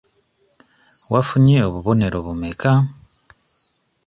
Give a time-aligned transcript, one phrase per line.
[1.11, 2.71] Wafunye obubonero bumeka?